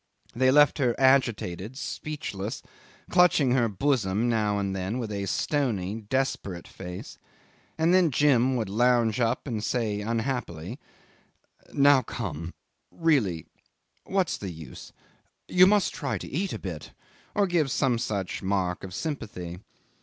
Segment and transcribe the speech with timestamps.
[0.35, 2.63] They left her agitated, speechless,
[3.11, 7.19] clutching her bosom now and then with a stony, desperate face,
[7.77, 10.79] and then Jim would lounge up and say unhappily,
[11.71, 12.55] "Now come
[12.89, 13.45] really
[14.03, 14.91] what's the use
[15.47, 16.93] you must try to eat a bit,"
[17.35, 19.59] or give some such mark of sympathy.